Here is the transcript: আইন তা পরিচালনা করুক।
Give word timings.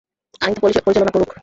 আইন 0.41 0.53
তা 0.55 0.81
পরিচালনা 0.85 1.11
করুক। 1.11 1.31